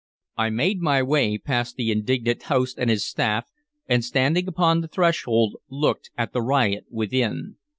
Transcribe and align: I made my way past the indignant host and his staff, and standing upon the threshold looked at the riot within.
I 0.35 0.49
made 0.49 0.79
my 0.81 1.03
way 1.03 1.37
past 1.37 1.75
the 1.75 1.91
indignant 1.91 2.41
host 2.41 2.79
and 2.79 2.89
his 2.89 3.05
staff, 3.05 3.45
and 3.85 4.03
standing 4.03 4.47
upon 4.47 4.81
the 4.81 4.87
threshold 4.87 5.57
looked 5.69 6.09
at 6.17 6.33
the 6.33 6.41
riot 6.41 6.85
within. 6.89 7.57